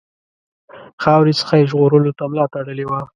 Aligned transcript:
خاورې 1.03 1.33
څخه 1.39 1.53
یې 1.59 1.67
ژغورلو 1.71 2.11
ته 2.17 2.23
ملا 2.31 2.45
تړلې 2.53 2.85
وه. 2.89 3.01